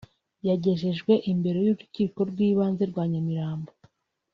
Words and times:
yagejejwe 0.47 1.13
imbere 1.31 1.57
y’urukiko 1.65 2.19
rw’ibanze 2.29 2.83
rwa 2.91 3.03
Nyamirambo 3.11 3.71